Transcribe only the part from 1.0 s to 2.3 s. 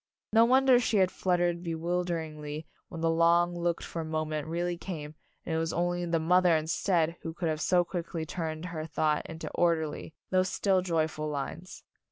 fluttered bewilder